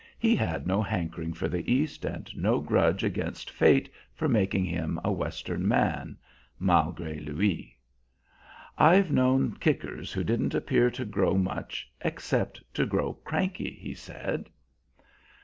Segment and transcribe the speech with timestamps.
[0.17, 4.99] He had no hankering for the East and no grudge against fate for making him
[5.03, 6.17] a Western man
[6.59, 7.77] malgré lui.
[8.79, 14.49] "I've known kickers who didn't appear to grow much, except to grow cranky," he said.